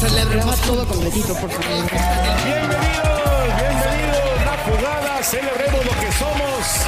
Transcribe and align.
Celebremos 0.00 0.58
todo 0.62 0.86
completito, 0.88 1.34
por 1.34 1.50
favor. 1.50 1.66
Bienvenidos, 1.68 3.20
bienvenidos. 3.60 4.44
La 4.46 4.56
jugada, 4.64 5.22
celebremos 5.22 5.84
lo 5.84 5.92
que 6.00 6.10
somos. 6.12 6.86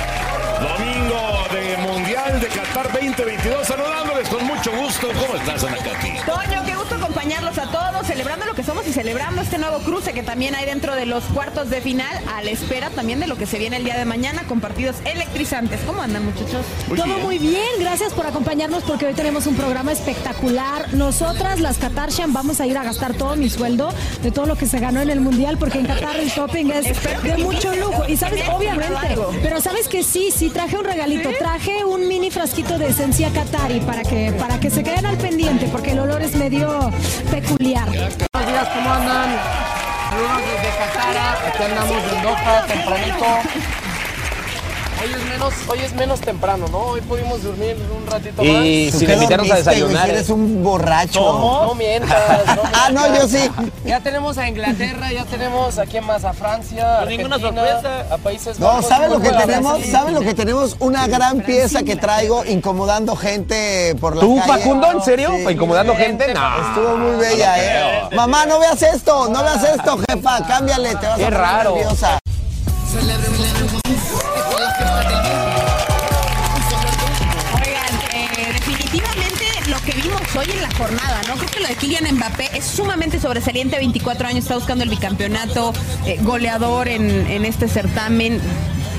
Domingo 0.58 1.44
de 1.52 1.76
Mundial 1.76 2.40
de 2.40 2.48
Qatar 2.48 2.90
2022. 2.90 3.66
Saludándoles 3.66 4.11
con 4.32 4.46
mucho 4.46 4.70
gusto. 4.72 5.08
¿Cómo 5.08 5.36
estás, 5.36 5.62
Ana 5.64 5.76
Katy? 5.76 6.08
Toño, 6.24 6.64
qué 6.64 6.74
gusto 6.74 6.94
acompañarlos 6.94 7.58
a 7.58 7.70
todos, 7.70 8.06
celebrando 8.06 8.46
lo 8.46 8.54
que 8.54 8.62
somos 8.62 8.86
y 8.86 8.92
celebrando 8.92 9.42
este 9.42 9.58
nuevo 9.58 9.78
cruce 9.80 10.12
que 10.12 10.22
también 10.22 10.54
hay 10.54 10.64
dentro 10.64 10.94
de 10.94 11.04
los 11.04 11.24
cuartos 11.24 11.68
de 11.68 11.80
final, 11.80 12.18
a 12.34 12.42
la 12.42 12.50
espera 12.50 12.88
también 12.90 13.20
de 13.20 13.26
lo 13.26 13.36
que 13.36 13.46
se 13.46 13.58
viene 13.58 13.76
el 13.76 13.84
día 13.84 13.98
de 13.98 14.04
mañana 14.04 14.44
con 14.48 14.60
partidos 14.60 14.96
electrizantes. 15.04 15.80
¿Cómo 15.86 16.00
andan, 16.00 16.24
muchachos? 16.24 16.64
Todo 16.88 17.18
muy 17.18 17.38
bien, 17.38 17.66
gracias 17.78 18.14
por 18.14 18.26
acompañarnos 18.26 18.84
porque 18.84 19.06
hoy 19.06 19.14
tenemos 19.14 19.46
un 19.46 19.54
programa 19.54 19.92
espectacular. 19.92 20.92
Nosotras, 20.94 21.60
las 21.60 21.76
Katarshan, 21.76 22.32
vamos 22.32 22.60
a 22.60 22.66
ir 22.66 22.78
a 22.78 22.84
gastar 22.84 23.14
todo 23.14 23.36
mi 23.36 23.50
sueldo 23.50 23.92
de 24.22 24.30
todo 24.30 24.46
lo 24.46 24.56
que 24.56 24.66
se 24.66 24.78
ganó 24.78 25.02
en 25.02 25.10
el 25.10 25.20
Mundial 25.20 25.58
porque 25.58 25.78
en 25.78 25.86
Qatar 25.86 26.16
el 26.16 26.28
shopping 26.28 26.70
es 26.70 27.22
de 27.22 27.36
mucho 27.38 27.74
lujo. 27.74 28.04
Y 28.08 28.16
sabes, 28.16 28.42
obviamente, 28.48 29.16
pero 29.42 29.60
sabes 29.60 29.88
que 29.88 30.02
sí, 30.02 30.30
sí 30.34 30.48
traje 30.48 30.78
un 30.78 30.84
regalito, 30.84 31.30
traje 31.38 31.84
un 31.84 32.08
mini 32.08 32.30
frasquito 32.30 32.78
de 32.78 32.88
esencia 32.88 33.30
Qatari 33.30 33.80
para 33.80 34.02
que, 34.02 34.21
para 34.30 34.60
que 34.60 34.70
se 34.70 34.84
queden 34.84 35.06
al 35.06 35.16
pendiente 35.16 35.66
porque 35.72 35.92
el 35.92 35.98
olor 36.00 36.22
es 36.22 36.34
medio 36.36 36.90
peculiar. 37.30 37.86
Buenos 37.88 38.50
días, 38.50 38.68
¿cómo 38.74 38.92
andan? 38.92 39.36
Saludos 40.10 40.42
desde 40.46 40.78
Qatar, 40.78 41.48
aquí 41.48 41.62
andamos 41.62 42.02
en 42.12 42.22
Doha, 42.22 42.66
tempranito. 42.66 43.91
Hoy 45.02 45.10
es, 45.10 45.24
menos, 45.24 45.54
hoy 45.68 45.78
es 45.80 45.92
menos 45.94 46.20
temprano, 46.20 46.66
¿no? 46.70 46.78
Hoy 46.78 47.00
pudimos 47.00 47.42
dormir 47.42 47.76
un 47.98 48.06
ratito 48.06 48.44
más. 48.44 48.64
Y 48.64 48.92
sin 48.92 49.10
invitarnos 49.10 49.50
a 49.50 49.56
desayunar. 49.56 50.08
Eres 50.08 50.28
un 50.30 50.62
borracho. 50.62 51.18
¿Cómo? 51.20 51.64
No 51.64 51.74
mientas. 51.74 52.46
No 52.54 52.62
ah, 52.72 52.88
no, 52.92 53.12
yo 53.16 53.26
sí. 53.26 53.50
Ya 53.84 53.98
tenemos 54.00 54.38
a 54.38 54.46
Inglaterra, 54.48 55.10
ya 55.12 55.24
tenemos 55.24 55.78
a 55.78 55.86
quién 55.86 56.06
más, 56.06 56.24
a 56.24 56.32
Francia, 56.32 57.00
a 57.00 57.04
ninguna 57.06 57.34
Argentina, 57.36 57.66
sorpresa. 57.80 58.14
a 58.14 58.18
Países 58.18 58.60
No, 58.60 58.66
Bajos. 58.68 58.86
¿saben 58.86 59.10
lo 59.10 59.20
que 59.20 59.30
tenemos? 59.30 59.84
¿Saben 59.86 60.14
lo 60.14 60.20
que 60.20 60.34
tenemos? 60.34 60.76
Una 60.78 61.08
gran 61.08 61.40
pieza 61.40 61.82
que 61.82 61.96
traigo 61.96 62.44
incomodando 62.44 63.16
gente 63.16 63.96
por 64.00 64.14
la 64.14 64.20
¿Tú, 64.20 64.38
calle. 64.38 64.52
Facundo, 64.62 64.92
en 64.92 65.02
serio? 65.02 65.30
Sí. 65.36 65.52
¿Incomodando 65.52 65.96
gente? 65.96 66.32
No. 66.32 66.68
Estuvo 66.68 66.96
muy 66.96 67.16
bella, 67.16 67.54
¿eh? 67.58 68.08
Mamá, 68.14 68.46
no 68.46 68.60
veas 68.60 68.80
esto, 68.82 69.28
no 69.28 69.42
veas 69.42 69.64
esto, 69.64 69.98
jefa, 70.08 70.46
cámbiale, 70.46 70.94
te 70.94 71.06
vas 71.06 71.16
Qué 71.16 71.22
a 71.24 71.26
poner 71.26 71.40
raro. 71.40 71.74
nerviosa. 71.74 72.18
Hoy 80.42 80.50
en 80.50 80.62
la 80.62 80.70
jornada, 80.74 81.20
¿no? 81.28 81.34
Creo 81.34 81.50
que 81.50 81.60
lo 81.60 81.68
de 81.68 81.76
Kylian 81.76 82.14
Mbappé 82.16 82.56
es 82.56 82.64
sumamente 82.64 83.20
sobresaliente, 83.20 83.76
24 83.76 84.28
años, 84.28 84.40
está 84.40 84.54
buscando 84.54 84.84
el 84.84 84.90
bicampeonato, 84.90 85.72
eh, 86.06 86.18
goleador 86.22 86.88
en, 86.88 87.10
en 87.30 87.44
este 87.44 87.68
certamen. 87.68 88.40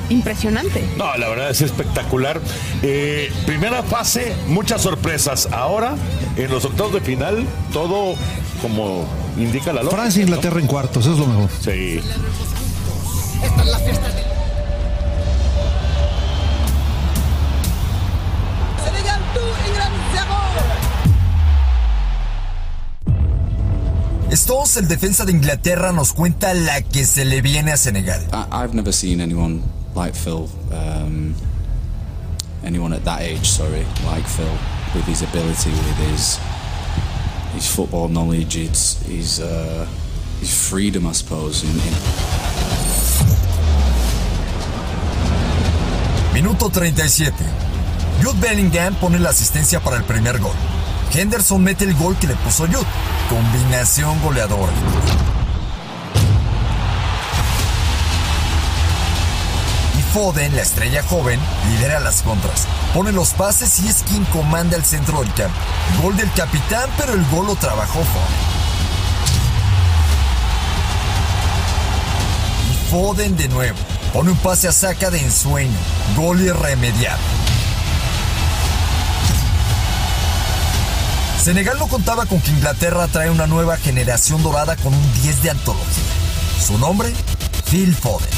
Impresionante. 0.10 0.86
No, 0.98 1.16
la 1.18 1.30
verdad 1.30 1.50
es 1.50 1.62
espectacular. 1.62 2.40
Eh, 2.82 3.32
primera 3.46 3.84
fase, 3.84 4.34
muchas 4.48 4.82
sorpresas. 4.82 5.48
Ahora, 5.52 5.96
en 6.36 6.52
los 6.52 6.66
octavos 6.66 6.94
de 6.94 7.00
final, 7.00 7.48
todo 7.72 8.16
como 8.62 9.08
indica 9.38 9.72
la 9.72 9.82
lógica. 9.82 10.02
Francia 10.02 10.20
e 10.20 10.24
Inglaterra 10.24 10.60
en 10.60 10.68
cuartos, 10.68 11.06
eso 11.06 11.14
es 11.14 11.20
lo 11.20 11.28
mejor. 11.28 11.50
Sí. 11.62 12.02
Estos, 24.34 24.78
el 24.78 24.88
defensa 24.88 25.26
de 25.26 25.32
Inglaterra 25.32 25.92
nos 25.92 26.12
cuenta 26.12 26.56
la 26.56 26.82
que 26.82 27.06
se 27.06 27.24
le 27.24 27.44
viene 27.44 27.72
a 27.72 27.78
Senegal. 27.78 28.20
I've 28.52 28.74
never 28.74 28.92
seen 28.92 29.22
anyone 29.22 29.62
like 29.94 30.16
Phil, 30.16 30.50
um, 30.72 31.36
anyone 32.66 32.96
at 32.96 33.04
that 33.04 33.22
age, 33.22 33.46
sorry, 33.48 33.86
like 34.08 34.28
Phil, 34.28 34.50
with 34.96 35.06
his 35.06 35.22
ability, 35.22 35.70
with 35.70 36.10
his 36.10 36.40
his 37.54 37.68
football 37.68 38.10
knowledge, 38.10 38.56
his 38.56 38.98
his, 39.06 39.40
uh, 39.40 39.86
his 40.40 40.52
freedom, 40.68 41.06
I 41.06 41.12
suppose. 41.12 41.64
In, 41.64 41.70
in 41.70 41.94
Minuto 46.34 46.72
37. 46.72 47.36
Jude 48.24 48.40
Bellingham 48.40 48.96
pone 48.96 49.20
la 49.20 49.30
asistencia 49.30 49.80
para 49.80 49.98
el 49.98 50.06
primer 50.06 50.40
gol. 50.40 50.56
Henderson 51.12 51.64
mete 51.64 51.86
el 51.86 51.94
gol 51.96 52.16
que 52.18 52.28
le 52.28 52.36
puso 52.36 52.66
Jude. 52.66 52.86
Combinación 53.30 54.22
goleadora. 54.22 54.72
Y 59.98 60.02
Foden, 60.14 60.56
la 60.56 60.62
estrella 60.62 61.04
joven, 61.04 61.40
lidera 61.70 62.00
las 62.00 62.22
contras. 62.22 62.68
Pone 62.94 63.12
los 63.12 63.30
pases 63.32 63.80
y 63.80 63.88
es 63.88 64.04
quien 64.04 64.26
comanda 64.26 64.76
el 64.76 64.84
centro 64.84 65.20
del 65.20 65.34
campo. 65.34 65.58
Gol 66.02 66.16
del 66.18 66.32
capitán, 66.34 66.90
pero 66.98 67.14
el 67.14 67.26
gol 67.30 67.48
lo 67.48 67.56
trabajó 67.56 68.00
Foden. 68.04 68.54
Y 72.72 72.90
Foden 72.90 73.38
de 73.38 73.50
nuevo. 73.50 73.78
Pone 74.14 74.32
un 74.32 74.38
pase 74.38 74.68
a 74.68 74.72
saca 74.72 75.10
de 75.10 75.20
ensueño. 75.20 75.78
Gol 76.16 76.42
irremediable. 76.42 77.43
Senegal 81.44 81.78
no 81.78 81.90
contaba 81.90 82.26
con 82.26 82.40
que 82.40 82.52
Inglaterra 82.52 83.06
trae 83.10 83.30
una 83.30 83.48
nueva 83.48 83.76
generación 83.76 84.42
dorada 84.42 84.78
con 84.78 84.94
un 84.94 85.14
10 85.24 85.44
de 85.44 85.50
antología. 85.50 86.04
Su 86.66 86.78
nombre, 86.78 87.14
Phil 87.70 87.94
Foden. 87.94 88.30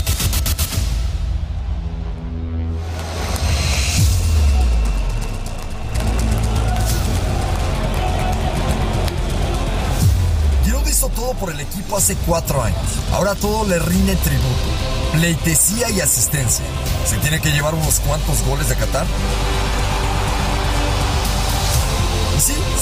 Giroud 10.63 10.87
hizo 10.87 11.09
todo 11.09 11.35
por 11.35 11.51
el 11.51 11.59
equipo 11.59 11.97
hace 11.97 12.15
cuatro 12.25 12.63
años. 12.63 12.79
Ahora 13.13 13.35
todo 13.35 13.67
le 13.67 13.77
rinde 13.77 14.15
tributo, 14.15 15.11
pleitesía 15.11 15.91
y 15.91 16.01
asistencia. 16.01 16.65
¿Se 17.07 17.17
tiene 17.17 17.39
que 17.39 17.51
llevar 17.51 17.75
unos 17.75 17.99
cuantos 17.99 18.41
goles 18.47 18.67
de 18.67 18.75
Qatar? 18.75 19.05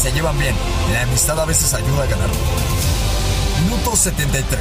Se 0.03 0.11
llevan 0.11 0.37
bien. 0.37 0.53
La 0.91 1.03
amistad 1.03 1.39
a 1.39 1.45
veces 1.45 1.73
ayuda 1.73 2.03
a 2.03 2.07
ganar. 2.07 2.27
Minuto 3.63 3.95
73. 3.95 4.59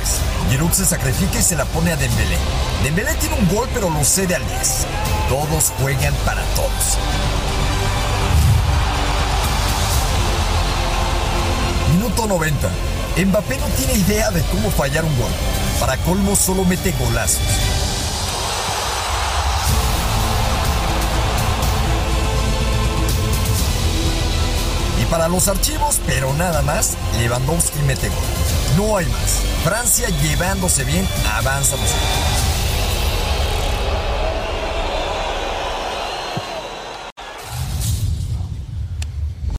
Giroud 0.49 0.71
se 0.71 0.85
sacrifica 0.85 1.41
y 1.41 1.43
se 1.43 1.57
la 1.57 1.65
pone 1.65 1.91
a 1.91 1.97
Dembélé. 1.97 2.37
Dembélé 2.85 3.13
tiene 3.15 3.35
un 3.35 3.49
gol 3.53 3.69
pero 3.75 3.91
lo 3.91 4.05
cede 4.05 4.37
al 4.37 4.47
10. 4.47 4.87
Todos 5.29 5.73
juegan 5.81 6.15
para 6.25 6.43
todos. 6.55 6.97
Minuto 11.91 12.29
90. 12.29 12.69
Mbappé 13.27 13.59
no 13.59 13.67
tiene 13.67 13.95
idea 13.95 14.31
de 14.31 14.43
cómo 14.43 14.71
fallar 14.71 15.05
un 15.05 15.19
gol. 15.19 15.33
Para 15.81 15.97
colmo 15.97 16.37
solo 16.37 16.65
mete 16.65 16.93
golazos. 16.93 17.72
Para 25.13 25.29
los 25.29 25.47
archivos, 25.47 26.01
pero 26.07 26.33
nada 26.33 26.63
más, 26.63 26.97
Lewandowski 27.19 27.81
mete 27.81 28.09
gol. 28.09 28.17
No 28.79 28.97
hay 28.97 29.05
más. 29.05 29.43
Francia 29.63 30.09
llevándose 30.23 30.85
bien, 30.85 31.07
avanza 31.35 31.77
los 31.77 31.91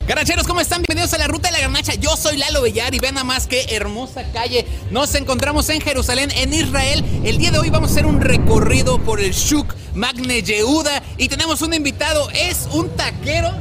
Garacheros, 0.07 0.47
¿cómo 0.47 0.59
están? 0.59 0.81
Bienvenidos 0.81 1.13
a 1.13 1.19
la 1.19 1.27
Ruta 1.27 1.49
de 1.49 1.53
la 1.53 1.59
Garnacha. 1.59 1.93
Yo 1.93 2.17
soy 2.17 2.37
Lalo 2.37 2.63
Bellar 2.63 2.95
y 2.95 2.99
vean 2.99 3.13
nada 3.13 3.23
más 3.23 3.45
que 3.45 3.75
hermosa 3.75 4.23
calle. 4.33 4.65
Nos 4.89 5.13
encontramos 5.13 5.69
en 5.69 5.81
Jerusalén, 5.81 6.31
en 6.31 6.51
Israel. 6.51 7.05
El 7.23 7.37
día 7.37 7.51
de 7.51 7.59
hoy 7.59 7.69
vamos 7.69 7.91
a 7.91 7.93
hacer 7.93 8.07
un 8.07 8.21
recorrido 8.21 8.97
por 8.97 9.21
el 9.21 9.33
Shuk 9.33 9.75
Magne 9.93 10.41
Yehuda 10.41 11.03
y 11.17 11.29
tenemos 11.29 11.61
un 11.61 11.75
invitado. 11.75 12.27
Es 12.31 12.67
un 12.71 12.89
taquero 12.95 13.53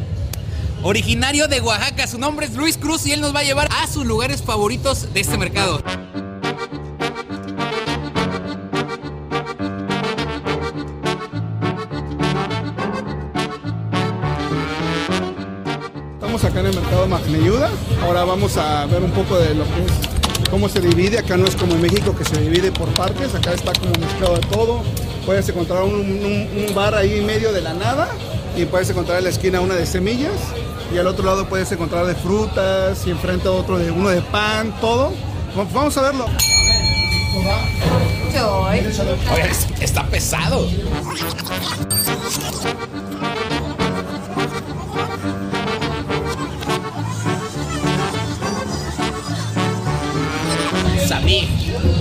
originario 0.82 1.48
de 1.48 1.60
Oaxaca. 1.60 2.06
Su 2.06 2.18
nombre 2.18 2.46
es 2.46 2.54
Luis 2.54 2.76
Cruz 2.76 3.06
y 3.06 3.12
él 3.12 3.20
nos 3.20 3.34
va 3.34 3.40
a 3.40 3.44
llevar 3.44 3.68
a 3.82 3.86
sus 3.86 4.04
lugares 4.04 4.42
favoritos 4.42 5.12
de 5.12 5.20
este 5.20 5.36
mercado. 5.38 5.82
Estamos 16.14 16.44
acá 16.44 16.60
en 16.60 16.66
el 16.66 16.74
mercado 16.74 17.06
Magneyuda. 17.08 17.70
Ahora 18.02 18.24
vamos 18.24 18.56
a 18.56 18.86
ver 18.86 19.02
un 19.02 19.10
poco 19.10 19.38
de 19.38 19.54
lo 19.54 19.64
que 19.64 19.84
es, 19.84 20.48
cómo 20.50 20.68
se 20.68 20.80
divide. 20.80 21.18
Acá 21.18 21.36
no 21.36 21.46
es 21.46 21.56
como 21.56 21.74
en 21.74 21.82
México 21.82 22.14
que 22.16 22.24
se 22.24 22.40
divide 22.40 22.72
por 22.72 22.88
partes. 22.94 23.34
Acá 23.34 23.52
está 23.52 23.72
como 23.72 23.92
mezclado 23.98 24.34
de 24.36 24.40
todo. 24.48 24.82
Puedes 25.26 25.48
encontrar 25.48 25.82
un, 25.82 25.94
un- 25.94 26.48
un 26.68 26.74
bar 26.74 26.94
ahí 26.94 27.18
en 27.18 27.26
medio 27.26 27.52
de 27.52 27.60
la 27.60 27.74
nada 27.74 28.08
y 28.56 28.64
puedes 28.64 28.88
encontrar 28.90 29.18
en 29.18 29.24
la 29.24 29.30
esquina 29.30 29.60
una 29.60 29.74
de 29.74 29.86
semillas 29.86 30.32
y 30.92 30.98
al 30.98 31.06
otro 31.06 31.24
lado 31.24 31.48
puedes 31.48 31.70
encontrar 31.72 32.04
de 32.06 32.14
frutas 32.14 33.06
y 33.06 33.10
enfrente 33.10 33.48
otro 33.48 33.78
de 33.78 33.90
uno 33.90 34.08
de 34.10 34.20
pan, 34.22 34.74
todo. 34.80 35.12
Vamos- 35.74 35.96
a 35.96 36.02
verlo. 36.02 36.26
Oye, 39.32 39.50
es- 39.50 39.66
está 39.80 40.04
pesado. 40.06 40.66
Sabí. 51.06 51.48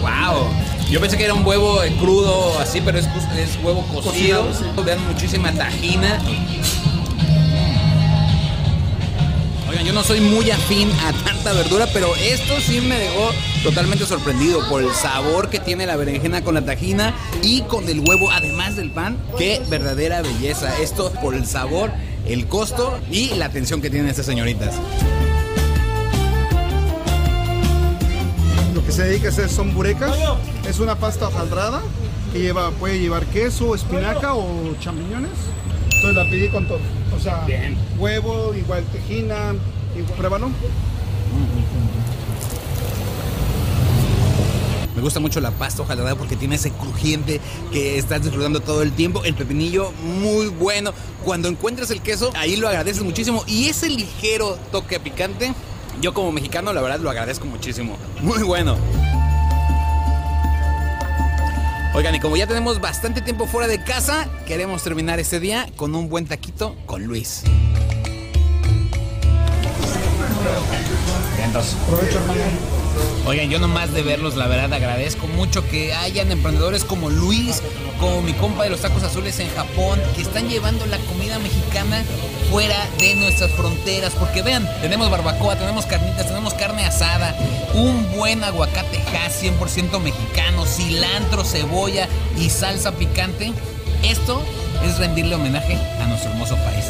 Wow. 0.02 0.48
Yo 0.90 1.00
pensé 1.00 1.18
que 1.18 1.24
era 1.26 1.34
un 1.34 1.46
huevo 1.46 1.80
crudo 2.00 2.60
así, 2.60 2.82
pero 2.82 2.98
es, 3.00 3.06
es 3.38 3.58
huevo 3.64 3.82
cocido. 3.94 4.46
Cocinado, 4.48 4.84
Vean 4.84 5.08
muchísima 5.08 5.52
tajina. 5.54 6.20
Yo 9.84 9.94
no 9.94 10.04
soy 10.04 10.22
muy 10.22 10.52
afín 10.52 10.92
a 11.04 11.12
tanta 11.26 11.54
verdura, 11.54 11.88
pero 11.92 12.16
esto 12.16 12.60
sí 12.62 12.82
me 12.82 13.00
dejó 13.00 13.32
totalmente 13.64 14.06
sorprendido 14.06 14.68
por 14.70 14.82
el 14.82 14.94
sabor 14.94 15.50
que 15.50 15.60
tiene 15.60 15.88
la 15.88 15.96
berenjena 15.96 16.44
con 16.44 16.54
la 16.54 16.64
tajina 16.64 17.16
y 17.42 17.62
con 17.64 17.90
el 17.90 18.00
huevo, 18.00 18.30
además 18.30 18.76
del 18.76 18.92
pan. 18.92 19.18
Qué 19.38 19.60
verdadera 19.70 20.22
belleza. 20.22 20.80
Esto 20.80 21.12
por 21.22 21.34
el 21.34 21.48
sabor, 21.48 21.92
el 22.28 22.48
costo 22.48 23.00
y 23.10 23.30
la 23.34 23.46
atención 23.46 23.82
que 23.82 23.90
tienen 23.90 24.08
estas 24.08 24.28
señoritas. 24.28 24.76
Lo 28.76 28.86
que 28.86 28.92
se 28.92 29.04
dedica 29.04 29.28
a 29.28 29.32
hacer 29.32 29.50
son 29.50 29.74
burecas. 29.74 30.16
Es 30.70 30.80
una 30.80 30.96
pasta 30.96 31.28
hojaldrada 31.28 31.82
que 32.32 32.40
lleva, 32.40 32.70
puede 32.72 33.00
llevar 33.00 33.26
queso, 33.26 33.74
espinaca 33.74 34.36
o 34.36 34.76
champiñones. 34.80 35.32
Entonces 35.86 36.16
la 36.16 36.30
pedí 36.30 36.50
con 36.50 36.68
todo. 36.68 37.01
Sea, 37.22 37.46
huevo, 38.00 38.54
igual 38.56 38.84
tejina, 38.92 39.54
y 39.96 40.02
pruébalo. 40.14 40.50
Me 44.96 45.02
gusta 45.02 45.20
mucho 45.20 45.40
la 45.40 45.52
pasta 45.52 45.84
hojaldrada 45.84 46.16
porque 46.16 46.36
tiene 46.36 46.56
ese 46.56 46.72
crujiente 46.72 47.40
que 47.72 47.98
estás 47.98 48.24
disfrutando 48.24 48.60
todo 48.60 48.82
el 48.82 48.92
tiempo. 48.92 49.24
El 49.24 49.36
pepinillo 49.36 49.92
muy 50.20 50.48
bueno. 50.48 50.94
Cuando 51.24 51.48
encuentras 51.48 51.92
el 51.92 52.02
queso, 52.02 52.32
ahí 52.36 52.56
lo 52.56 52.68
agradeces 52.68 53.04
muchísimo. 53.04 53.44
Y 53.48 53.68
ese 53.68 53.90
ligero 53.90 54.58
toque 54.72 55.00
picante, 55.00 55.54
yo 56.02 56.14
como 56.14 56.32
mexicano 56.32 56.74
la 56.74 56.82
verdad 56.82 57.00
lo 57.00 57.10
agradezco 57.10 57.46
muchísimo. 57.46 57.98
Muy 58.22 58.44
bueno. 58.44 58.78
Oigan, 61.94 62.16
y 62.16 62.22
como 62.22 62.38
ya 62.38 62.48
tenemos 62.48 62.80
bastante 62.80 63.20
tiempo 63.20 63.48
fuera 63.48 63.68
de 63.68 63.84
casa, 63.84 64.30
queremos 64.46 64.82
terminar 64.82 65.20
este 65.20 65.42
día 65.42 65.68
con 65.76 65.94
un 65.94 66.08
buen 66.08 66.26
taquito 66.26 66.74
con 66.86 67.04
Luis. 67.04 67.44
Aprovecho, 71.84 72.18
hermano. 72.18 72.42
Oigan, 73.26 73.50
yo 73.50 73.60
nomás 73.60 73.94
de 73.94 74.02
verlos, 74.02 74.36
la 74.36 74.48
verdad 74.48 74.74
agradezco 74.74 75.28
mucho 75.28 75.68
que 75.68 75.94
hayan 75.94 76.32
emprendedores 76.32 76.84
como 76.84 77.10
Luis, 77.10 77.62
como 78.00 78.22
mi 78.22 78.34
compa 78.34 78.64
de 78.64 78.70
los 78.72 78.82
tacos 78.82 79.04
azules 79.04 79.40
en 79.40 79.50
Japón, 79.54 80.00
que 80.16 80.22
están 80.22 80.50
llevando 80.50 80.86
la 80.88 80.98
comida 81.00 81.38
mexicana 81.40 82.04
fuera 82.50 82.76
de 83.00 83.16
nuestras 83.16 83.52
fronteras. 83.52 84.14
Porque 84.14 84.42
vean, 84.42 84.68
tenemos 84.82 85.10
barbacoa, 85.12 85.56
tenemos 85.56 85.86
carnitas, 85.86 86.28
tenemos 86.28 86.54
carne 86.56 86.86
asada, 86.86 87.36
un 87.74 88.12
buen 88.16 88.44
aguacate 88.44 88.98
Hass 89.14 89.44
100% 89.44 90.00
mexicano, 90.00 90.66
cilantro, 90.66 91.46
cebolla 91.46 92.08
y 92.38 92.50
salsa 92.50 92.92
picante. 92.94 93.54
Esto 94.04 94.42
es 94.84 94.98
rendirle 94.98 95.36
homenaje 95.36 95.76
a 96.02 96.08
nuestro 96.08 96.32
hermoso 96.32 96.56
país. 96.56 96.86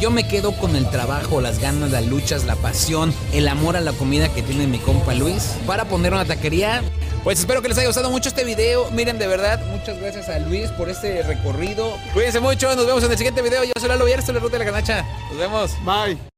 Yo 0.00 0.10
me 0.12 0.28
quedo 0.28 0.52
con 0.52 0.76
el 0.76 0.88
trabajo, 0.90 1.40
las 1.40 1.58
ganas, 1.58 1.90
las 1.90 2.06
luchas, 2.06 2.44
la 2.44 2.54
pasión, 2.54 3.12
el 3.32 3.48
amor 3.48 3.76
a 3.76 3.80
la 3.80 3.92
comida 3.92 4.28
que 4.32 4.42
tiene 4.42 4.68
mi 4.68 4.78
compa 4.78 5.12
Luis 5.12 5.56
para 5.66 5.86
poner 5.86 6.12
una 6.12 6.24
taquería. 6.24 6.82
Pues 7.24 7.40
espero 7.40 7.62
que 7.62 7.68
les 7.68 7.78
haya 7.78 7.88
gustado 7.88 8.08
mucho 8.10 8.28
este 8.28 8.44
video. 8.44 8.88
Miren, 8.92 9.18
de 9.18 9.26
verdad, 9.26 9.60
muchas 9.72 9.98
gracias 9.98 10.28
a 10.28 10.38
Luis 10.38 10.70
por 10.70 10.88
este 10.88 11.22
recorrido. 11.24 11.96
Cuídense 12.14 12.38
mucho, 12.38 12.74
nos 12.76 12.86
vemos 12.86 13.02
en 13.02 13.10
el 13.10 13.18
siguiente 13.18 13.42
video. 13.42 13.64
Yo 13.64 13.72
soy 13.76 13.88
Lalo 13.88 14.06
es 14.06 14.28
la 14.28 14.38
Ruta 14.38 14.56
de 14.56 14.64
la 14.64 14.70
Ganacha. 14.70 15.04
Nos 15.30 15.38
vemos. 15.38 15.72
Bye. 15.84 16.37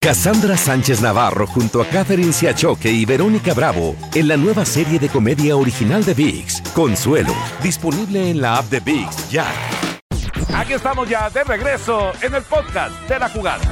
Cassandra 0.00 0.56
Sánchez 0.56 1.00
Navarro 1.00 1.46
junto 1.46 1.80
a 1.82 1.86
Catherine 1.86 2.32
Siachoque 2.32 2.90
y 2.90 3.04
Verónica 3.04 3.54
Bravo 3.54 3.96
en 4.14 4.28
la 4.28 4.36
nueva 4.36 4.64
serie 4.64 4.98
de 4.98 5.08
comedia 5.08 5.56
original 5.56 6.04
de 6.04 6.14
VIX, 6.14 6.60
Consuelo, 6.74 7.34
disponible 7.62 8.30
en 8.30 8.40
la 8.40 8.58
app 8.58 8.66
de 8.66 8.80
VIX 8.80 9.30
ya. 9.30 9.46
Aquí 10.54 10.74
estamos 10.74 11.08
ya 11.08 11.28
de 11.30 11.42
regreso 11.44 12.12
en 12.22 12.34
el 12.34 12.42
podcast 12.42 12.94
de 13.08 13.18
la 13.18 13.28
jugada. 13.28 13.62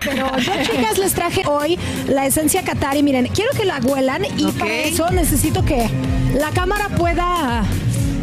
Pero 0.00 0.36
yo, 0.38 0.52
chicas, 0.62 0.98
les 0.98 1.14
traje 1.14 1.42
hoy 1.46 1.78
la 2.08 2.26
esencia 2.26 2.62
Qatari. 2.62 3.02
Miren, 3.02 3.26
quiero 3.28 3.50
que 3.52 3.64
la 3.64 3.78
huelan 3.78 4.24
y 4.36 4.46
para 4.52 4.74
eso 4.74 5.10
necesito 5.10 5.64
que 5.64 5.88
la 6.34 6.50
cámara 6.50 6.88
pueda 6.90 7.64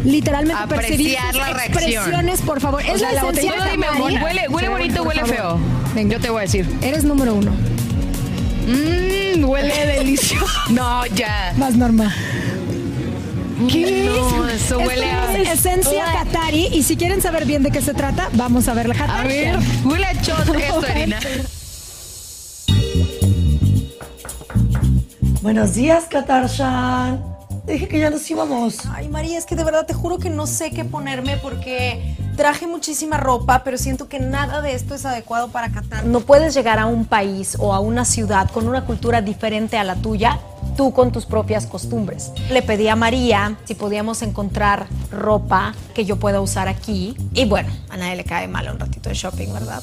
literalmente 0.04 0.66
percibir 0.68 1.16
Apreciar 1.18 1.32
sus 1.32 1.40
la 1.40 1.52
reacción. 1.54 1.82
expresiones, 1.84 2.40
por 2.42 2.60
favor. 2.60 2.82
O 2.82 2.86
Es 2.92 3.00
sea, 3.00 3.12
la 3.12 3.22
la 3.22 3.30
esencia 3.30 3.52
dime, 3.70 3.86
Qatari. 3.86 4.16
huele- 4.16 4.48
huele 4.48 4.68
bonito, 4.68 5.02
huele 5.02 5.20
favor. 5.22 5.34
feo. 5.36 5.58
Venga. 5.94 6.12
Yo 6.14 6.20
te 6.20 6.30
voy 6.30 6.38
a 6.38 6.42
decir. 6.42 6.68
Eres 6.82 7.04
número 7.04 7.34
uno. 7.34 7.50
Mmm, 8.66 9.44
huele 9.44 9.86
delicioso. 9.98 10.46
No, 10.70 11.04
ya. 11.06 11.52
Más 11.56 11.74
normal. 11.76 12.12
¿Qué 13.70 14.04
no, 14.04 14.48
eso 14.48 14.78
huele 14.78 15.10
a... 15.10 15.32
Es 15.38 15.48
esencia 15.60 16.04
Qatari 16.12 16.66
y 16.72 16.82
si 16.82 16.96
quieren 16.96 17.22
saber 17.22 17.46
bien 17.46 17.62
de 17.62 17.70
qué 17.70 17.80
se 17.80 17.94
trata, 17.94 18.28
vamos 18.32 18.66
a 18.68 18.74
ver 18.74 18.88
la 18.88 18.94
A 19.04 19.22
ver, 19.22 19.56
huele 19.84 20.04
a 20.06 20.12
shot 20.14 20.48
esto, 20.58 20.86
Erina. 20.86 21.18
Buenos 25.40 25.74
días, 25.74 26.04
Katarshan. 26.10 27.22
Dije 27.66 27.88
que 27.88 27.98
ya 27.98 28.10
nos 28.10 28.30
íbamos. 28.30 28.84
Ay, 28.92 29.08
María, 29.08 29.38
es 29.38 29.46
que 29.46 29.56
de 29.56 29.64
verdad 29.64 29.86
te 29.86 29.94
juro 29.94 30.18
que 30.18 30.28
no 30.28 30.46
sé 30.46 30.70
qué 30.70 30.84
ponerme 30.84 31.38
porque 31.38 32.16
traje 32.36 32.66
muchísima 32.66 33.16
ropa, 33.16 33.62
pero 33.64 33.78
siento 33.78 34.08
que 34.08 34.20
nada 34.20 34.60
de 34.60 34.74
esto 34.74 34.94
es 34.94 35.06
adecuado 35.06 35.48
para 35.48 35.70
Qatar. 35.70 36.04
No 36.04 36.20
puedes 36.20 36.52
llegar 36.52 36.78
a 36.78 36.86
un 36.86 37.06
país 37.06 37.56
o 37.58 37.72
a 37.72 37.80
una 37.80 38.04
ciudad 38.04 38.50
con 38.50 38.68
una 38.68 38.84
cultura 38.84 39.22
diferente 39.22 39.78
a 39.78 39.84
la 39.84 39.96
tuya, 39.96 40.40
tú 40.76 40.92
con 40.92 41.10
tus 41.10 41.24
propias 41.24 41.66
costumbres. 41.66 42.32
Le 42.50 42.60
pedí 42.60 42.88
a 42.88 42.96
María 42.96 43.56
si 43.64 43.74
podíamos 43.74 44.20
encontrar 44.20 44.86
ropa 45.10 45.74
que 45.94 46.04
yo 46.04 46.16
pueda 46.16 46.42
usar 46.42 46.68
aquí. 46.68 47.16
Y 47.32 47.46
bueno, 47.46 47.70
a 47.88 47.96
nadie 47.96 48.16
le 48.16 48.24
cae 48.24 48.46
mal 48.46 48.68
un 48.70 48.78
ratito 48.78 49.08
de 49.08 49.14
shopping, 49.14 49.52
¿verdad? 49.54 49.82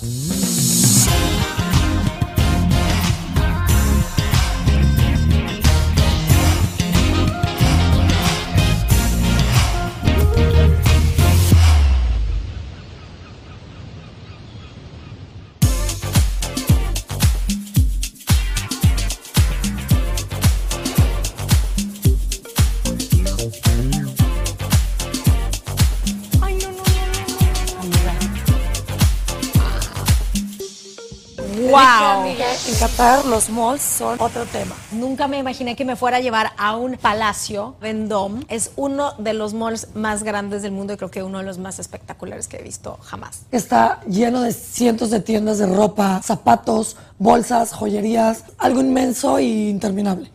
En 32.81 32.87
Qatar 32.87 33.25
los 33.27 33.47
malls 33.51 33.79
son 33.83 34.19
otro 34.19 34.43
tema. 34.47 34.75
Nunca 34.91 35.27
me 35.27 35.37
imaginé 35.37 35.75
que 35.75 35.85
me 35.85 35.95
fuera 35.95 36.17
a 36.17 36.19
llevar 36.19 36.53
a 36.57 36.75
un 36.75 36.97
palacio, 36.97 37.75
Vendôme. 37.79 38.43
Es 38.49 38.71
uno 38.75 39.13
de 39.19 39.33
los 39.33 39.53
malls 39.53 39.89
más 39.93 40.23
grandes 40.23 40.63
del 40.63 40.71
mundo 40.71 40.93
y 40.93 40.97
creo 40.97 41.11
que 41.11 41.21
uno 41.21 41.37
de 41.37 41.43
los 41.43 41.59
más 41.59 41.77
espectaculares 41.77 42.47
que 42.47 42.57
he 42.57 42.63
visto 42.63 42.97
jamás. 43.03 43.43
Está 43.51 44.01
lleno 44.07 44.41
de 44.41 44.51
cientos 44.51 45.11
de 45.11 45.19
tiendas 45.19 45.59
de 45.59 45.67
ropa, 45.67 46.23
zapatos, 46.23 46.97
bolsas, 47.19 47.71
joyerías, 47.71 48.45
algo 48.57 48.81
inmenso 48.81 49.37
e 49.37 49.43
interminable. 49.43 50.31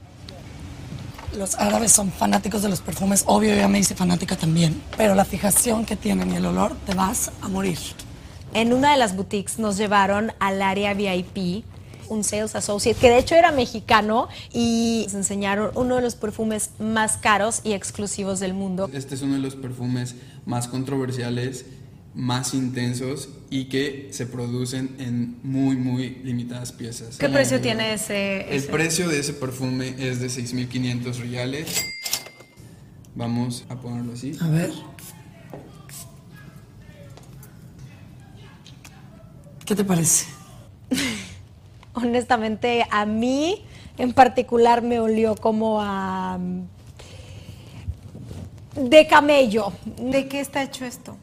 Los 1.36 1.56
árabes 1.56 1.90
son 1.90 2.12
fanáticos 2.12 2.62
de 2.62 2.68
los 2.68 2.80
perfumes, 2.80 3.24
obvio, 3.26 3.56
ya 3.56 3.66
me 3.66 3.80
hice 3.80 3.96
fanática 3.96 4.36
también, 4.36 4.80
pero 4.96 5.16
la 5.16 5.24
fijación 5.24 5.84
que 5.84 5.96
tienen 5.96 6.30
y 6.30 6.36
el 6.36 6.46
olor, 6.46 6.76
te 6.86 6.94
vas 6.94 7.32
a 7.42 7.48
morir. 7.48 7.80
En 8.54 8.72
una 8.72 8.92
de 8.92 8.98
las 8.98 9.16
boutiques 9.16 9.58
nos 9.58 9.76
llevaron 9.76 10.32
al 10.38 10.62
área 10.62 10.94
VIP, 10.94 11.64
un 12.08 12.24
sales 12.24 12.54
associate 12.54 12.98
que 13.00 13.10
de 13.10 13.18
hecho 13.18 13.34
era 13.34 13.52
mexicano 13.52 14.28
y 14.52 15.02
nos 15.06 15.14
enseñaron 15.14 15.70
uno 15.74 15.96
de 15.96 16.02
los 16.02 16.14
perfumes 16.14 16.70
más 16.78 17.16
caros 17.16 17.60
y 17.64 17.72
exclusivos 17.72 18.40
del 18.40 18.54
mundo. 18.54 18.88
Este 18.92 19.14
es 19.14 19.22
uno 19.22 19.34
de 19.34 19.40
los 19.40 19.56
perfumes 19.56 20.14
más 20.44 20.68
controversiales, 20.68 21.66
más 22.14 22.54
intensos 22.54 23.28
y 23.50 23.66
que 23.66 24.08
se 24.10 24.26
producen 24.26 24.96
en 24.98 25.38
muy, 25.42 25.76
muy 25.76 26.20
limitadas 26.24 26.72
piezas. 26.72 27.18
¿Qué 27.18 27.28
precio 27.28 27.60
tiene 27.60 27.94
ese? 27.94 28.48
El 28.48 28.56
ese? 28.56 28.68
precio 28.68 29.08
de 29.08 29.18
ese 29.18 29.34
perfume 29.34 29.94
es 29.98 30.20
de 30.20 30.28
6.500 30.28 31.16
reales. 31.18 31.68
Vamos 33.14 33.64
a 33.68 33.76
ponerlo 33.76 34.12
así. 34.12 34.32
A 34.40 34.48
ver. 34.48 34.70
¿Qué 39.64 39.74
te 39.74 39.84
parece? 39.84 40.35
Honestamente, 41.96 42.86
a 42.90 43.06
mí 43.06 43.64
en 43.96 44.12
particular 44.12 44.82
me 44.82 45.00
olió 45.00 45.34
como 45.34 45.80
a... 45.80 46.38
de 48.74 49.06
camello. 49.06 49.72
¿De 49.98 50.28
qué 50.28 50.40
está 50.40 50.62
hecho 50.62 50.84
esto? 50.84 51.16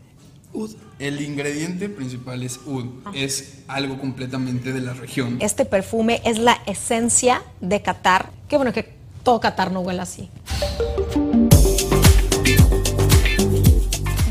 El 0.98 1.22
ingrediente 1.22 1.90
principal 1.90 2.42
es 2.42 2.60
oud. 2.66 2.88
Es 3.14 3.60
algo 3.68 4.00
completamente 4.00 4.74
de 4.74 4.82
la 4.82 4.94
región. 4.94 5.38
Este 5.42 5.64
perfume 5.66 6.22
es 6.26 6.40
la 6.40 6.58
esencia 6.66 7.44
de 7.62 7.84
Qatar. 7.84 8.32
Qué 8.48 8.58
bueno 8.58 8.74
que 8.74 8.92
todo 9.22 9.40
Qatar 9.40 9.72
no 9.72 9.82
huele 9.82 10.02
así. 10.02 10.28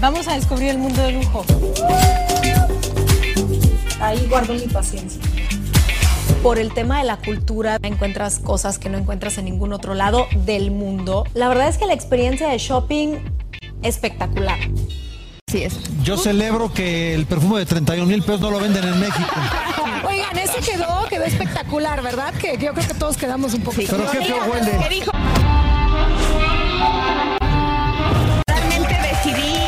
Vamos 0.01 0.27
a 0.27 0.35
descubrir 0.35 0.71
el 0.71 0.79
mundo 0.79 1.01
de 1.03 1.13
lujo. 1.13 1.45
Ahí 4.01 4.27
guardo 4.29 4.55
mi 4.55 4.67
paciencia. 4.67 5.23
Por 6.43 6.59
el 6.59 6.75
tema 6.75 6.99
de 6.99 7.05
la 7.05 7.19
cultura, 7.19 7.79
encuentras 7.83 8.41
cosas 8.41 8.81
que 8.81 8.89
no 8.89 8.99
encuentras 8.99 9.39
en 9.39 9.45
ningún 9.45 9.73
otro 9.73 9.95
lado 9.95 10.27
del 10.45 10.73
mundo. 10.73 11.25
La 11.35 11.47
verdad 11.47 11.69
es 11.69 11.79
que 11.79 11.87
la 11.87 11.93
experiencia 11.93 12.49
de 12.49 12.59
shopping 12.59 13.19
espectacular. 13.85 14.59
Sí 15.47 15.63
es. 15.63 15.79
Yo 16.03 16.17
celebro 16.17 16.73
que 16.73 17.15
el 17.15 17.27
perfume 17.27 17.61
de 17.61 17.67
31 17.67 18.07
mil 18.07 18.23
pesos 18.23 18.41
no 18.41 18.51
lo 18.51 18.59
venden 18.59 18.83
en 18.83 18.99
México. 18.99 19.31
Oigan, 20.09 20.37
ese 20.37 20.59
quedó, 20.69 21.05
quedó 21.09 21.23
espectacular, 21.23 22.03
¿verdad? 22.03 22.35
Que 22.35 22.59
yo 22.59 22.73
creo 22.73 22.89
que 22.89 22.95
todos 22.95 23.17
quedamos 23.17 23.55
un 23.55 23.61
poco. 23.61 23.77
Pero 23.77 24.11
qué 24.11 24.25
feo 24.25 24.45
huele. 24.51 24.79
¿Qué 24.83 24.89
dijo? 24.89 25.13
Realmente 28.49 28.99
decidí 29.01 29.59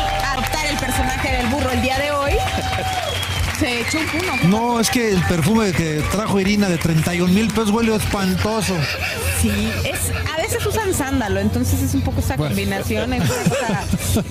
Se 3.59 3.81
echó 3.81 3.99
un 3.99 4.05
puno. 4.07 4.33
No, 4.49 4.79
es 4.79 4.89
que 4.89 5.11
el 5.11 5.21
perfume 5.23 5.71
que 5.71 6.01
trajo 6.11 6.39
Irina 6.39 6.67
de 6.69 6.77
31 6.77 7.31
mil 7.33 7.47
pesos 7.47 7.69
huele 7.71 7.95
espantoso. 7.95 8.73
Sí, 9.41 9.69
es, 9.85 10.11
a 10.33 10.37
veces 10.41 10.65
usan 10.65 10.93
sándalo, 10.93 11.39
entonces 11.39 11.81
es 11.81 11.93
un 11.93 12.01
poco 12.01 12.19
esa 12.19 12.35
Bueno. 12.35 12.53
combinación, 12.55 13.13
es 13.13 13.21
una 13.23 13.29
cosa 13.39 13.83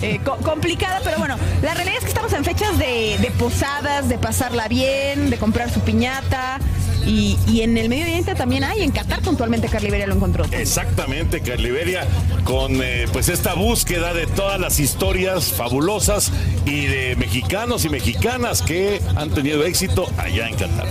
eh, 0.02 0.20
co- 0.24 0.36
complicada, 0.38 1.00
pero 1.04 1.18
bueno, 1.18 1.36
la 1.62 1.74
realidad 1.74 1.98
es 1.98 2.04
que 2.04 2.08
estamos 2.10 2.32
en 2.32 2.44
fechas 2.44 2.76
de, 2.78 3.16
de 3.20 3.30
posadas, 3.38 4.08
de 4.08 4.18
pasarla 4.18 4.68
bien, 4.68 5.30
de 5.30 5.36
comprar 5.38 5.70
su 5.72 5.80
piñata. 5.80 6.58
Y, 7.06 7.38
y 7.46 7.60
en 7.60 7.76
el 7.76 7.90
Medio 7.90 8.04
Oriente 8.04 8.34
también 8.34 8.64
hay, 8.64 8.82
en 8.82 8.90
Qatar 8.90 9.20
puntualmente 9.20 9.68
Carly 9.68 9.90
Beria 9.90 10.06
lo 10.06 10.14
encontró. 10.14 10.46
Exactamente, 10.52 11.42
Carliberia, 11.42 12.06
con 12.44 12.82
eh, 12.82 13.04
pues 13.12 13.28
esta 13.28 13.52
búsqueda 13.52 14.14
de 14.14 14.26
todas 14.26 14.58
las 14.58 14.80
historias 14.80 15.52
fabulosas 15.52 16.32
y 16.64 16.86
de 16.86 17.14
mexicanos 17.16 17.84
y 17.84 17.90
mexicanas 17.90 18.62
que 18.62 19.02
han 19.16 19.30
tenido 19.30 19.64
éxito 19.64 20.06
allá 20.18 20.48
en 20.48 20.56
Qatar. 20.56 20.86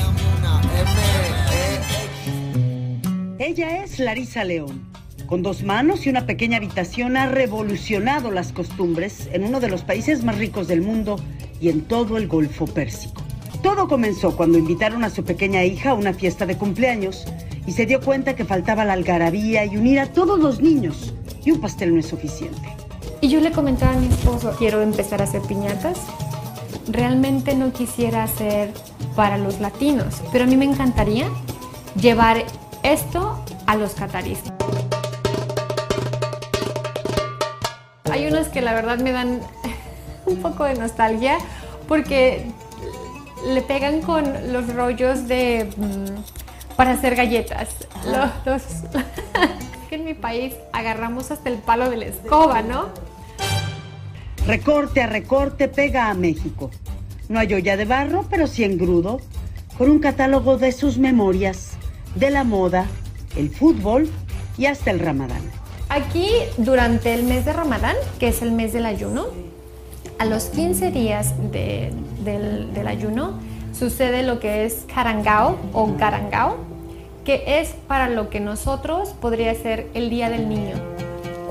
Ella 3.40 3.84
es 3.84 4.00
Larisa 4.00 4.44
León. 4.44 4.92
Con 5.28 5.42
dos 5.42 5.64
manos 5.64 6.06
y 6.06 6.10
una 6.10 6.26
pequeña 6.26 6.58
habitación 6.58 7.18
ha 7.18 7.28
revolucionado 7.28 8.32
las 8.32 8.52
costumbres 8.52 9.30
en 9.34 9.44
uno 9.44 9.60
de 9.60 9.70
los 9.70 9.84
países 9.84 10.24
más 10.24 10.38
ricos 10.38 10.68
del 10.68 10.82
mundo 10.82 11.18
y 11.60 11.70
en 11.70 11.82
todo 11.82 12.18
el 12.18 12.28
Golfo 12.28 12.66
Pérsico. 12.66 13.22
Todo 13.62 13.88
comenzó 13.88 14.36
cuando 14.36 14.58
invitaron 14.58 15.04
a 15.04 15.10
su 15.10 15.24
pequeña 15.24 15.64
hija 15.64 15.92
a 15.92 15.94
una 15.94 16.14
fiesta 16.14 16.46
de 16.46 16.58
cumpleaños 16.58 17.26
y 17.66 17.72
se 17.72 17.86
dio 17.86 18.02
cuenta 18.02 18.36
que 18.36 18.46
faltaba 18.46 18.86
la 18.86 18.94
algarabía 18.94 19.66
y 19.66 19.78
unir 19.78 20.00
a 20.00 20.08
todos 20.08 20.40
los 20.40 20.62
niños 20.62 21.14
y 21.46 21.52
un 21.52 21.62
pastel 21.62 21.94
no 21.94 22.00
es 22.00 22.08
suficiente. 22.08 22.62
Y 23.22 23.30
yo 23.30 23.40
le 23.40 23.52
comentaba 23.52 23.94
a 23.94 23.98
mi 23.98 24.08
esposo, 24.08 24.54
quiero 24.58 24.82
empezar 24.82 25.22
a 25.22 25.24
hacer 25.24 25.42
piñatas. 25.44 26.00
Realmente 26.88 27.56
no 27.56 27.72
quisiera 27.72 28.24
hacer 28.24 28.74
para 29.16 29.38
los 29.38 29.60
latinos, 29.60 30.22
pero 30.32 30.44
a 30.44 30.48
mí 30.48 30.58
me 30.58 30.66
encantaría 30.66 31.28
llevar 32.00 32.44
esto 32.84 33.44
a 33.68 33.76
los 33.76 33.94
cataríes. 33.94 34.40
Hay 38.12 38.28
unos 38.28 38.48
que 38.50 38.62
la 38.62 38.74
verdad 38.74 39.00
me 39.00 39.12
dan 39.12 39.40
un 40.26 40.38
poco 40.42 40.66
de 40.66 40.76
nostalgia 40.76 41.38
porque 41.88 42.52
le 43.48 43.62
pegan 43.62 44.02
con 44.02 44.52
los 44.54 44.74
rollos 44.74 45.28
de 45.28 45.70
mm, 45.78 46.76
para 46.76 46.92
hacer 46.92 47.16
galletas. 47.16 47.70
Los, 48.06 48.30
los- 48.46 49.04
que 49.90 49.96
en 49.96 50.06
mi 50.06 50.14
país 50.14 50.54
agarramos 50.74 51.32
hasta 51.32 51.50
el 51.50 51.58
palo 51.58 51.90
de 51.90 51.98
la 51.98 52.06
escoba, 52.06 52.62
¿no? 52.62 52.90
Recorte 54.48 55.02
a 55.02 55.08
recorte 55.08 55.68
pega 55.68 56.10
a 56.10 56.14
México. 56.14 56.70
No 57.30 57.40
hay 57.40 57.54
olla 57.54 57.78
de 57.78 57.86
barro, 57.86 58.26
pero 58.30 58.48
sí 58.48 58.64
engrudo, 58.64 59.20
con 59.78 59.90
un 59.90 60.00
catálogo 60.00 60.58
de 60.58 60.72
sus 60.72 60.98
memorias, 60.98 61.72
de 62.16 62.30
la 62.30 62.44
moda, 62.44 62.86
el 63.38 63.50
fútbol 63.50 64.10
y 64.58 64.66
hasta 64.66 64.92
el 64.92 65.00
ramadán. 65.00 65.42
Aquí, 65.90 66.28
durante 66.58 67.14
el 67.14 67.24
mes 67.24 67.46
de 67.46 67.54
Ramadán, 67.54 67.96
que 68.20 68.28
es 68.30 68.42
el 68.42 68.52
mes 68.52 68.74
del 68.74 68.86
ayuno, 68.86 69.26
a 70.20 70.26
los 70.26 70.46
15 70.46 70.92
días 70.92 71.34
de- 71.52 71.92
del, 72.24 72.74
del 72.74 72.88
ayuno, 72.88 73.40
sucede 73.78 74.24
lo 74.24 74.40
que 74.40 74.66
es 74.66 74.86
carangao 74.94 75.58
o 75.72 75.94
garangao, 75.98 76.58
que 77.26 77.44
es 77.62 77.70
para 77.88 78.10
lo 78.10 78.30
que 78.30 78.40
nosotros 78.40 79.10
podría 79.22 79.54
ser 79.56 79.88
el 79.94 80.10
Día 80.10 80.30
del 80.30 80.50
Niño. 80.50 80.76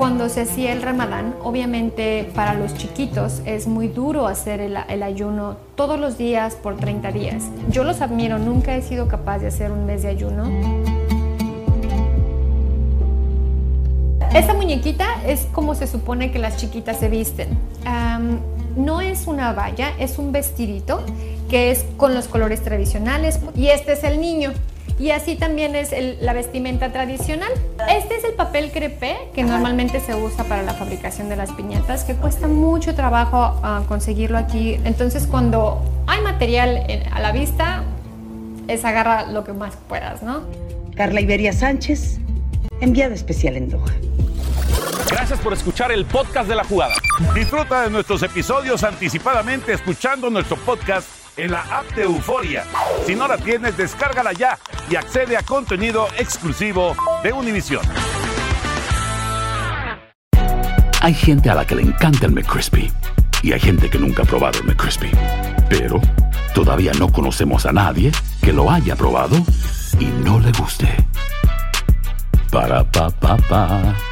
Cuando 0.02 0.28
se 0.28 0.40
hacía 0.40 0.72
el 0.72 0.82
ramadán, 0.82 1.36
obviamente 1.44 2.28
para 2.34 2.54
los 2.54 2.74
chiquitos 2.74 3.40
es 3.46 3.68
muy 3.68 3.86
duro 3.86 4.26
hacer 4.26 4.60
el, 4.60 4.76
ayuno 4.76 5.58
todos 5.76 5.96
los 5.96 6.18
días 6.18 6.56
por 6.56 6.76
30 6.76 7.12
días. 7.12 7.44
Yo 7.70 7.84
los 7.84 8.00
admiro, 8.00 8.36
nunca 8.40 8.74
he 8.74 8.82
sido 8.82 9.06
capaz 9.06 9.38
de 9.38 9.46
hacer 9.46 9.70
un 9.70 9.86
mes 9.86 10.02
de 10.02 10.08
ayuno. 10.08 10.50
Esta 14.34 14.54
muñequita 14.54 15.06
es 15.24 15.46
como 15.52 15.76
se 15.76 15.86
supone 15.86 16.32
que 16.32 16.40
las 16.40 16.56
chiquitas 16.56 16.96
se 16.96 17.08
visten. 17.08 17.56
No 18.74 19.02
es 19.02 19.28
una 19.28 19.52
valla, 19.52 19.92
es 20.00 20.18
un 20.18 20.32
vestidito 20.32 21.00
que 21.48 21.70
es 21.70 21.84
con 21.96 22.12
los 22.12 22.26
colores 22.26 22.60
tradicionales 22.62 23.38
y 23.54 23.68
este 23.68 23.92
es 23.92 24.02
el 24.02 24.20
niño. 24.20 24.50
Y 24.98 25.10
así 25.10 25.36
también 25.36 25.76
es 25.76 25.94
la 26.20 26.32
vestimenta 26.32 26.90
tradicional. 26.90 27.52
Este 27.88 28.16
es 28.16 28.24
el 28.24 28.34
papel 28.34 28.70
crepé 28.72 29.16
que 29.34 29.42
normalmente 29.42 30.00
se 30.00 30.14
usa 30.14 30.44
para 30.44 30.62
la 30.62 30.74
fabricación 30.74 31.28
de 31.28 31.36
las 31.36 31.52
piñatas, 31.52 32.04
que 32.04 32.14
cuesta 32.14 32.48
mucho 32.48 32.94
trabajo 32.94 33.60
uh, 33.62 33.84
conseguirlo 33.86 34.38
aquí. 34.38 34.80
Entonces 34.84 35.26
cuando 35.26 35.82
hay 36.06 36.20
material 36.22 36.84
en, 36.88 37.12
a 37.12 37.20
la 37.20 37.32
vista, 37.32 37.84
es 38.68 38.84
agarra 38.84 39.26
lo 39.26 39.44
que 39.44 39.52
más 39.52 39.76
puedas, 39.88 40.22
¿no? 40.22 40.42
Carla 40.96 41.20
Iberia 41.20 41.52
Sánchez, 41.52 42.18
enviada 42.80 43.14
especial 43.14 43.56
en 43.56 43.70
Doha. 43.70 43.92
Gracias 45.10 45.38
por 45.40 45.52
escuchar 45.52 45.92
el 45.92 46.04
podcast 46.04 46.48
de 46.48 46.56
la 46.56 46.64
jugada. 46.64 46.94
Disfruta 47.34 47.82
de 47.82 47.90
nuestros 47.90 48.22
episodios 48.22 48.82
anticipadamente 48.82 49.72
escuchando 49.72 50.30
nuestro 50.30 50.56
podcast 50.56 51.21
en 51.36 51.50
la 51.50 51.62
app 51.62 51.90
de 51.94 52.02
Euforia. 52.02 52.64
Si 53.06 53.14
no 53.14 53.26
la 53.26 53.38
tienes, 53.38 53.76
descárgala 53.76 54.32
ya 54.32 54.58
y 54.90 54.96
accede 54.96 55.36
a 55.36 55.42
contenido 55.42 56.08
exclusivo 56.18 56.94
de 57.22 57.32
Univision. 57.32 57.82
Hay 61.00 61.14
gente 61.14 61.50
a 61.50 61.54
la 61.54 61.66
que 61.66 61.74
le 61.74 61.82
encanta 61.82 62.26
el 62.26 62.32
McCrispy 62.32 62.92
y 63.42 63.52
hay 63.52 63.60
gente 63.60 63.90
que 63.90 63.98
nunca 63.98 64.22
ha 64.22 64.26
probado 64.26 64.60
el 64.60 64.66
McCrispy. 64.66 65.10
Pero 65.68 66.00
todavía 66.54 66.92
no 66.98 67.10
conocemos 67.10 67.66
a 67.66 67.72
nadie 67.72 68.12
que 68.40 68.52
lo 68.52 68.70
haya 68.70 68.94
probado 68.94 69.36
y 69.98 70.04
no 70.24 70.38
le 70.38 70.52
guste. 70.52 70.88
Para 72.50 72.84
pa 72.84 73.10
pa 73.10 73.36
pa. 73.36 74.11